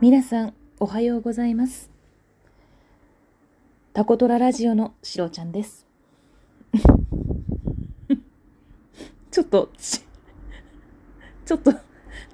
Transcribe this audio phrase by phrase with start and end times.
[0.00, 1.90] 皆さん、おはようございます。
[3.92, 5.86] タコトララジオのしろちゃんです。
[9.30, 9.68] ちょっと、
[11.44, 11.76] ちょっと、ち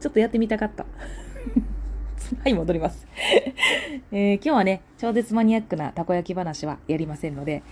[0.07, 0.86] ょっとやってみたかった。
[2.44, 3.04] はい、戻ります。
[4.12, 7.64] えー今日はね、超絶マニアックなたこ焼き話はやりませんので、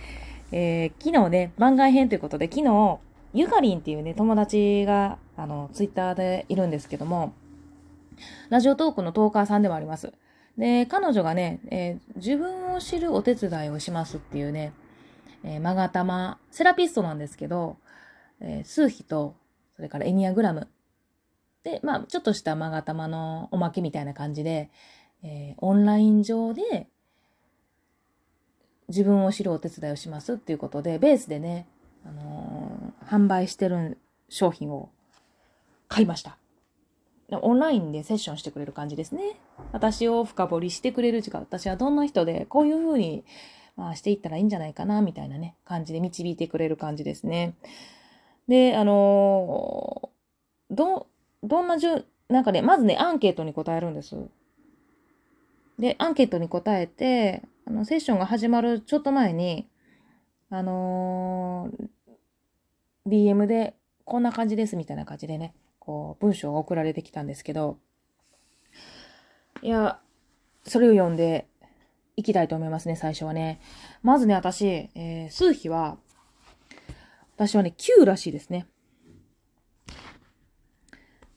[0.51, 2.99] えー昨日ね、番外編ということで、昨日、
[3.33, 7.31] ゆかりんっていうね、友達が、あの、ツイッターでいるんですけども、
[8.49, 10.13] ラジオトークのトーカーさんでもあります。
[10.57, 14.73] で、彼女がね、えー自分を知るお手伝いをしますっていうね、
[15.43, 17.77] えー、マガタマ、セラピストなんですけど、
[18.39, 19.35] えー数秘と、
[19.75, 20.67] それからエニアグラム。
[21.63, 24.69] で、まあ、ちょっとしたマガタマのおまけみたいな感じで、
[25.23, 26.87] えーオンライン上で、
[28.87, 31.67] 自分を知るお手伝いをしますっていうことで、ベースでね、
[32.05, 34.89] あのー販売してる商品を
[35.87, 36.37] 買いました。
[37.31, 39.39] オンラインでセッションしてくれる感じですね。
[39.71, 43.25] 私を深掘りしてくれる時間、私はどんな人で、こういう風に、
[43.75, 47.55] まあ、していったらいいんじゃないかな、みたいなね、感じで導いてくれる感じですね。
[48.47, 51.07] で、あのーど、
[51.43, 54.15] どんなじゅ、なんかね、まずね、アンケートに答えるんです。
[55.79, 59.67] で、アンケートに答えて、あの、セッションが始まるちょっと前に、
[60.49, 61.89] あのー
[63.07, 65.53] DM で、こんな感じです、みたいな感じでね、
[65.85, 67.77] こう、文章が送られてきたんですけど、
[69.61, 69.99] いや、
[70.63, 71.47] それを読んで
[72.15, 73.59] いきたいと思いますね、最初はね。
[74.01, 75.97] まずね、私、えー数比は、
[77.35, 78.67] 私はね、9らしいですね。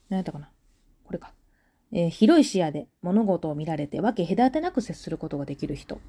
[0.09, 0.49] 何やったかな？
[1.05, 1.33] これか。
[1.91, 5.95] えー広い視野で物事を見られて分け隔てなく接することができる人。
[5.95, 5.99] あ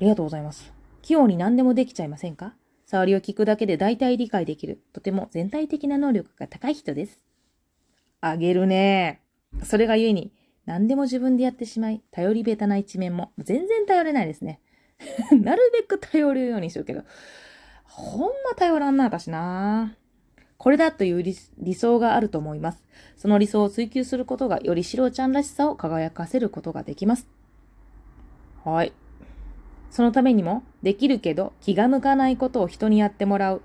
[0.00, 0.72] りがとうございます。
[1.00, 2.54] 器用に何でもできちゃいませんか？
[2.92, 4.82] 触りを聞くだけで大体理解できる。
[4.92, 7.24] とても全体的な能力が高い人です。
[8.20, 9.22] あげるね。
[9.64, 10.30] それがゆえに、
[10.66, 14.60] 何でも自分でやってしまい、頼りべたな一面も全然頼れないですね。
[15.32, 17.04] なるべく頼るようにするけど、
[17.84, 19.96] ほんま頼らんな、私な。
[20.58, 22.84] これだという理理想があると思います。
[23.16, 27.26] その理想を追求することがよりシロちゃんらしさを輝かせることができます。
[28.64, 28.92] はい。
[29.92, 33.62] そのためにも、できるけど気が向かないことを人にやってもらう。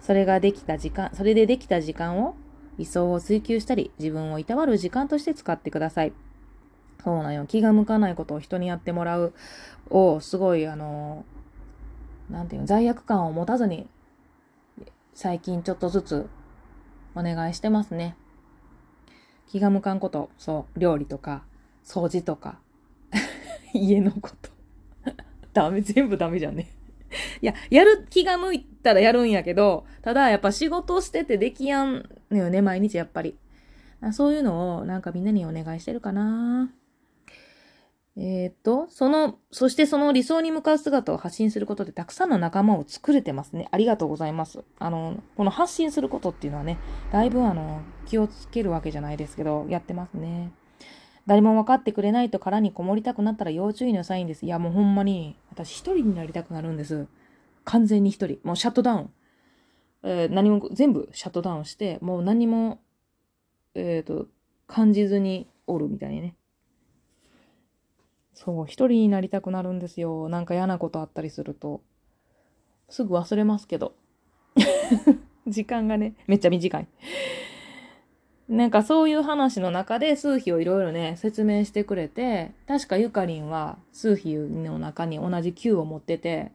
[0.00, 2.34] それができた時間、それでできた時間を
[2.76, 6.12] 理想を追求したり、自分をいたわる時間として使ってください。
[7.04, 7.46] そうなんよ。
[7.46, 9.32] 気が向かないことを人にやってもらう
[9.90, 11.24] を、すごい、あの、
[12.28, 13.88] なんていうの、罪悪感を持たずに、
[15.14, 16.28] 最近ちょっとずつ
[17.14, 18.16] お願いしてますね。
[19.46, 21.44] 気が向かんこと、そう、料理とか、
[21.84, 22.58] 掃除とか、
[23.72, 24.55] 家のこと。
[25.56, 26.68] ダメ、全部ダメじゃんね。
[27.40, 33.36] いや、やる気が向いたらやるんやけど、ただやっぱ仕事しててできやんのよね、毎日やっぱり。
[34.12, 36.70] そういうのをなんかみんなにお願いしてるかな。
[38.18, 43.68] えーっと、その、そしてその理想に向かう姿を発信することでたくさんの仲間を作れてますね。
[43.70, 44.64] ありがとうございます。
[44.78, 46.78] あの、この発信することっていうのはね、
[47.12, 50.50] だいぶあの、気をつけるわけじゃないですけど、やってますね。
[51.26, 54.46] 誰も分かってくれないと殻にこもりたくなったら要注意のサインです。
[54.46, 57.06] いや、もうほんまに、私一人になりたくなるんです。
[57.64, 58.38] 完全に一人。
[58.44, 59.10] もうシャットダウン。
[60.04, 62.80] えー何も、全部シャットダウンして、もう何も、
[63.74, 64.28] えっ、と、
[64.68, 66.36] 感じずにおるみたいにね。
[68.32, 70.28] そう、一人になりたくなるんですよ。
[70.28, 71.82] なんか嫌なことあったりすると。
[72.88, 73.96] すぐ忘れますけど。
[75.48, 76.86] 時間がね、めっちゃ短い。
[78.48, 86.52] なんかそういう話の中で数比をいろいろね、説明してくれて、確かゆかりんは数比の中に同じ9を持ってて、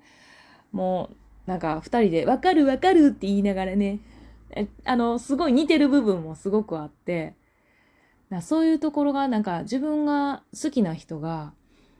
[0.71, 1.09] も
[1.47, 3.99] うなんか二人でわかるわかるって言いながらね、
[4.85, 7.33] あの、すごい似てる部分もすごくあって、
[8.29, 11.53] なそういうところがなんか自分が好きな人が、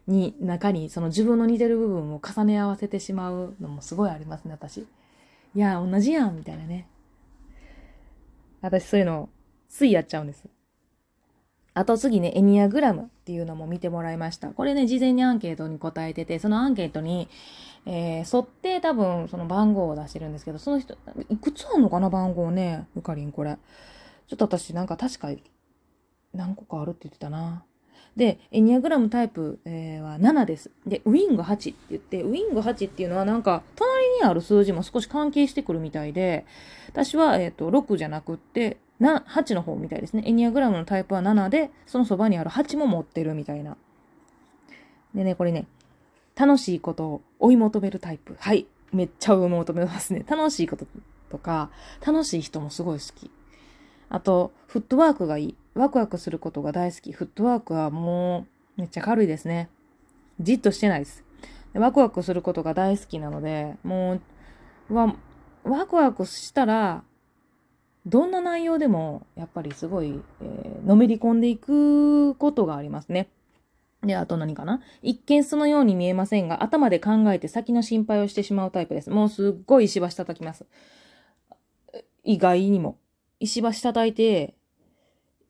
[0.08, 4.80] に、中にその自分の似てる部分を重ね合わせてしまうのもすごいありますね、私。
[4.80, 4.86] い
[5.56, 6.88] や、同じやん、みたいなね。
[8.62, 9.30] 私そういうの、
[9.72, 10.44] ついやっちゃうんです。
[11.74, 14.50] あと次ね、エニアグラムっていうのも見てもらいました。
[14.50, 17.30] これね、事前にアンケートに答えてて、そのアンケートに、
[17.86, 20.98] えー、沿って多分その番号を出してるんですけど、その人、
[21.30, 23.58] いくつあんのかな、番号ね、ゆかりんこれ。
[24.28, 25.30] ちょっと私なんか確か
[26.34, 27.64] 何個かあるって言ってたな。
[28.18, 30.72] で、エニアグラムタイプ、えーは7です。
[30.86, 36.46] で、ウィング8って言って、ウィング8っていうのはなんか、隣にある数字も少し関係してくるみたいで、
[36.90, 40.24] 私は、えっ、と、6じゃなくって、な、8の方みたいですね。
[40.28, 43.76] エニアグラムのタイプは7で、そのそばにある8も持ってるみたいな。
[45.16, 45.66] でね、これね、
[46.36, 48.38] 楽しいことを追い求めるタイプ。
[48.40, 48.68] はい。
[48.94, 50.24] めっちゃ追い求めますね。
[50.28, 50.86] 楽しいこと
[51.32, 51.72] とか、
[52.06, 53.32] 楽しい人もすごい好き。
[54.10, 55.56] あと、フットワークがいい。
[55.74, 57.12] ワクワクすることが大好き。
[57.12, 58.46] フットワークはも
[58.78, 59.70] うめっちゃ軽いですね。
[60.40, 61.24] じっとしてないです。
[61.74, 64.20] ワクワクすることが大好きなので、も
[64.90, 65.16] う、わ、
[65.64, 67.04] ワクワクしたら、
[68.06, 73.30] どんな内容でも、やっぱりすごい、えー、のめり込んでいくことがありますね。
[74.04, 74.82] で、あと何かな？
[75.04, 79.12] 一見そのように見えませんが、頭で考えて先の心配をしてしまうタイプです。
[79.12, 80.66] もうすっごい石橋叩きます。
[82.24, 82.98] 意外にも。
[83.40, 84.56] 石橋叩いて、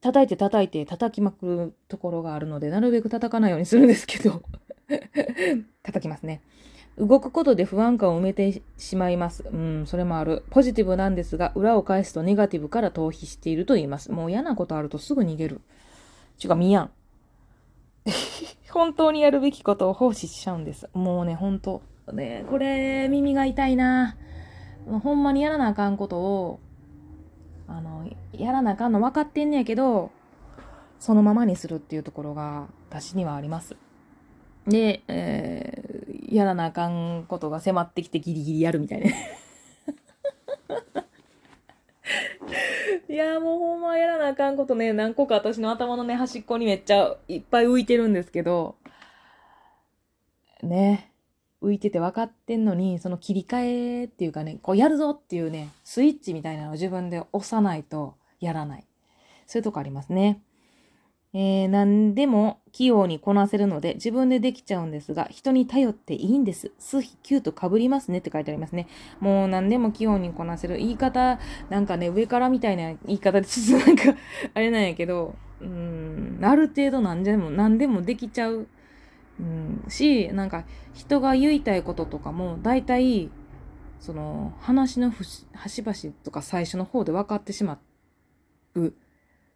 [0.01, 4.44] 叩いて叩いて叩きまくるところがあるので、なるべく叩かないようにするんですけど
[5.83, 6.42] 叩きますね。
[7.01, 9.44] 動くことで不安感を埋めてしまいます。
[9.51, 10.44] うん、それもある。
[10.51, 14.12] ポジティブなんですが、裏を返すとネガティブから逃避していると言います。
[14.12, 15.62] もう嫌なことあるとすぐ逃げる。
[16.38, 16.92] ちゅうか、見やん。
[18.69, 20.89] 本当にやるべきことを放置しちゃうんです。
[20.94, 21.81] もうね、本当
[22.13, 24.15] ね、これ、耳が痛いな。
[24.86, 26.59] ほんまにやらなあかんことを、
[27.68, 30.12] あの、やらなあかんの分かってんねやけど、
[31.00, 33.75] そのままにするっていうところが、私にはあります。
[34.68, 35.61] で、えー、
[36.31, 39.12] やらなあかんことが迫ってきてギリギリやるみたいな。
[43.10, 48.75] いやもうほんまやらなあかんことね、何個か私の頭のね、端っこにめっちゃいっぱい浮いてるんですけど、
[50.63, 51.12] ね、
[51.62, 58.86] 浮いてて分かってんのに、その切り替えっていうかね、こうやるぞっていうね、スイッチみたいなのを自分で押さないとやらない。
[59.45, 60.42] そういうとこありますね。
[61.33, 66.72] えー、何でも器用にこなせるので自分でできちゃうんですが、人に頼っていいんです。
[66.78, 68.88] 数比9と被りますねって書いてありますね。
[69.19, 70.78] もう何でも器用にこなせる。
[70.78, 71.39] 言い方、
[71.69, 74.04] なんかね、上からみたいな言い方でちょっとなんか
[74.54, 78.68] あれなんやけど、うん、ある程度何でも、何でもできちゃう。
[79.39, 83.30] うん、し、なんか人が言いたいこととかも、大体、
[84.01, 87.80] その話の端々とか最初の方で分かってしま
[88.75, 88.94] う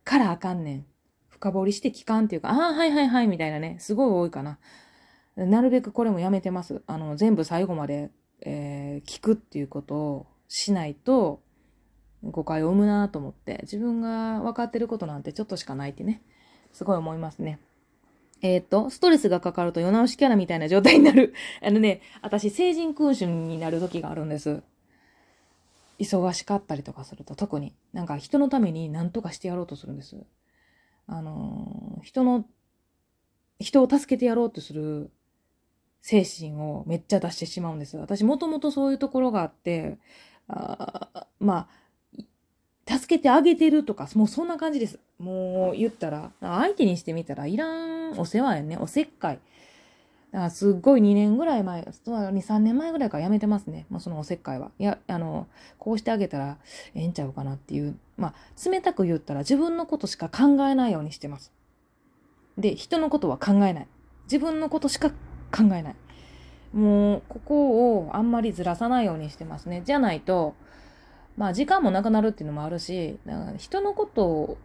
[0.04, 0.86] からあかんねん。
[1.36, 4.58] 深掘りして聞かんっていうか、ああ、はいはいはい、みたいなね、すごい多いかな。
[5.36, 6.82] なるべくこれもやめてます。
[6.88, 8.10] あの、全部最後まで、
[8.40, 11.42] えー、聞くっていうことをしないと、
[12.24, 16.22] 誤解を生むなと思って、自分が分かってることなんてちょっとしかないってね、
[16.72, 17.60] すごい思いますね。
[18.42, 21.34] えっ、ー、と、ストレスがかかると世直しキャラみたいな状態になる。
[21.62, 24.64] あのね、私、成人君主になる時があるんです。
[26.00, 27.74] 忙しかったりとかすると、特に。
[27.92, 30.16] なんか人のために何とかしてやろうとするんです。
[31.08, 32.46] あの、人の、
[33.60, 35.12] 人を助けてやろうとする
[36.02, 37.98] 精神をめっちゃ出してしまうんです。
[37.98, 39.98] 私もともとそういうところがあって、
[40.48, 41.70] あま
[42.88, 45.00] あ、助けてあげてるとか、もうそんな感じです。
[45.18, 48.78] もう言ったら、相手にしてみたらいらんお世話やね。
[48.78, 49.40] おせっかい。
[50.36, 53.86] だからすっごい2年ぐらい前、2、3年前ぐらいからやめてますね。
[53.90, 54.70] もうそのおせっかいは。
[54.80, 55.48] いや、あの、
[55.80, 56.58] こうしてあげたら
[56.94, 57.98] ええんちゃうかなっていう。
[58.18, 61.54] まあ、冷たく言ったら自分のことしか考えないようにしてます。
[62.58, 63.88] で、人のことは考えない。
[64.26, 65.16] 自分のことしか考
[65.72, 65.96] えない。
[66.74, 69.84] もう、ここをあんまりずらさないようにしてますね。
[69.86, 70.54] じゃないと、
[71.38, 73.20] まあ、時間もなくなるっていうのもあるし、
[73.58, 74.58] 人のことを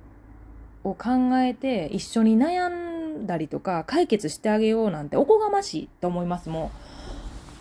[0.82, 0.96] 考
[1.38, 2.89] えて一緒に悩ん
[3.26, 6.70] だりとか解決してあげようなんておこがましいと思いますも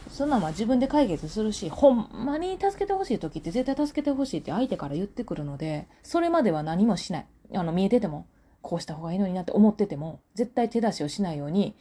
[0.08, 7.28] うそんなんは自分で解決するしほんまに助けてほしい時って絶対助けてほしいって相手から言ってくるのでそれまでは何もしない。
[7.54, 8.28] あの見えてても
[8.62, 11.76] こうした方がいいのになって思ってても絶対手出しをしないように、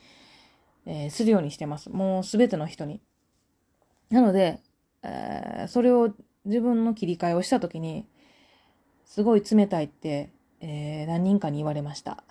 [0.86, 1.90] えー、するようにしてます。
[1.90, 3.00] もう全ての人に。
[4.10, 4.60] なので、
[5.02, 6.14] えー、それを
[6.44, 8.06] 自分の切り替えをした時に
[9.04, 12.24] すごい冷たいってえー、何人かに言われました。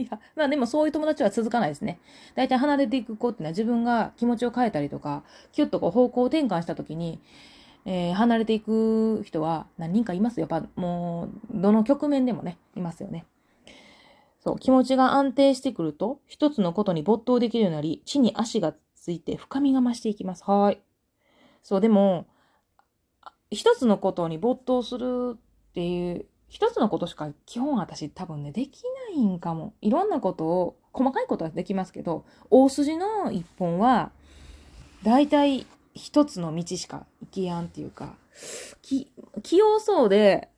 [0.00, 2.00] いや、まあでもそういう友達は続かないですね。
[2.34, 7.20] 大体離れていく子っていうのは自分が気持ちを変えたりとか、キュッとこう方向転換した時に、
[7.84, 10.46] えー、離れていく人は何人かいますよ。
[10.50, 13.26] やっぱもう、どの局面でもね、いますよね。
[14.40, 20.44] そう、気持ちが安定してくると、一つのことに没頭できるようになり、地に足がついて深みが増していきます。
[20.44, 20.80] はい。
[21.62, 22.26] そう、でも、
[23.50, 25.36] 一つのことに没頭する
[25.70, 28.82] っていう一つのことしか基本私多分ね、でき
[29.14, 29.72] ないんかも。
[29.80, 34.10] いろんなことを、細かいことはできますけど、大筋の一本は、
[35.04, 35.64] 大体
[35.94, 38.16] 一つの道しか行きやんっていうか、
[38.82, 40.48] 器用そうで、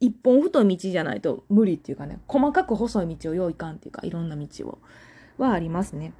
[0.00, 4.78] 一本太い道じゃないと無理っていうかね、細かく細い道を用意かんっていうか、いろんな道を、
[5.36, 6.14] はありますね。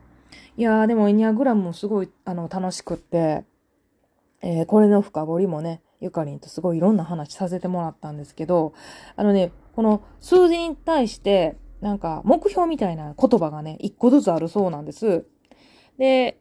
[0.58, 3.44] いやー、でもエニアグラムもすごい、あの、楽しくって、
[4.42, 8.74] えー、これの深掘りもね、ゆかりんとすごいいろんな話させてもらったんですけど、
[9.16, 15.26] あのね、この数字に対して、なんか目標みたいな言葉がね、一個ずつあるそうなんです。
[15.98, 16.38] で、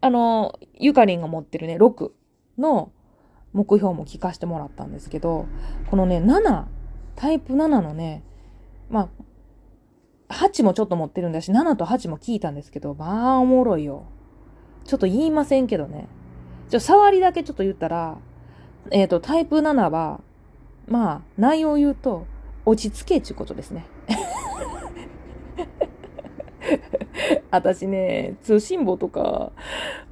[0.00, 2.10] あの、ゆかりんが持ってるね、6
[2.58, 2.92] の
[3.52, 5.46] 目標も聞かせてもらったんですけど、
[5.90, 6.64] このね、7
[7.16, 8.24] タイプ7のね、
[8.90, 9.08] ま
[10.28, 14.06] あ、8もちょっと持ってるんだし、7と8も聞いたんですけど、まあ、おもろいよ。
[14.84, 16.08] ちょっと言いませんけどね。
[16.68, 18.18] ちょ、触りだけちょっと言ったら、
[18.90, 20.20] えっ、ー、と、タイプ7は、
[20.88, 22.26] まあ、内容を言うと、
[22.64, 23.86] 落ち着けっていうことですね。
[27.50, 29.52] 私ね、通信簿とか、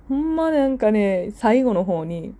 [0.08, 2.34] ほんまなんかね、最後の方に、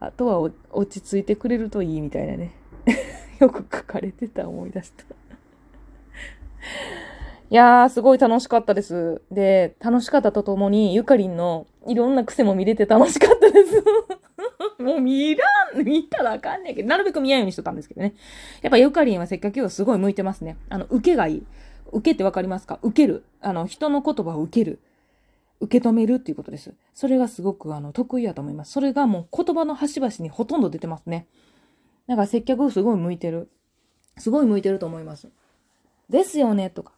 [0.00, 2.52] あとは落ち着いてくれるといいみたいなね。
[3.38, 5.04] よく書かれてた思い出した。
[7.52, 9.20] いやー、すごい楽しかったです。
[9.30, 13.84] で、楽しかったとともに、ゆかりんのいろんな癖も見れて楽しかったです。
[14.82, 15.44] もう見ら
[15.74, 18.14] ん、見たらあかんねんけど、なるべく見ないようにしとったんですけどね。
[18.62, 20.56] やっぱゆかりんはせっかくすごい向いてますね。
[20.70, 21.46] あの、受けがいい。
[21.92, 22.78] 受けってわかりますか？
[22.80, 23.22] 受ける。
[23.42, 24.80] あの、人の言葉を受ける。
[25.60, 26.72] 受け止めるっていうことです。
[26.94, 28.72] それがすごくあの得意やと思います。
[28.72, 31.26] それがもう言葉の端々にほとんど出てますね。
[32.06, 33.50] だから接客すごい向いてる。
[34.16, 35.28] すごい向いてると思います。
[36.08, 36.94] ですよねとか。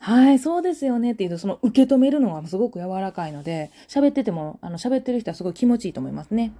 [0.00, 6.52] はい、そうですよねって言うと、その受け止めるのがすごく柔らかいので、喋ってても、あの、喋ってる人はすごい気持ちいいと思いますね。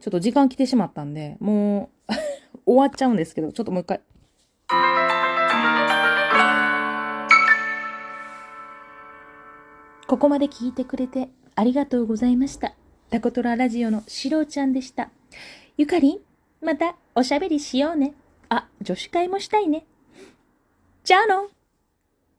[0.00, 2.12] ちょっと時間来てしまったんで、もう
[2.66, 4.00] 終わっちゃうんですけど、ちょっともう一回。
[10.06, 12.74] ここまで聞いてくれてありがとうございました。
[13.10, 15.10] タコトララジオのしろうちゃんでした。
[15.76, 16.18] ゆかりん、
[16.60, 18.14] またおしゃべりしようね。
[18.48, 19.86] あ、女子会もしたいね。
[21.04, 21.48] じゃあの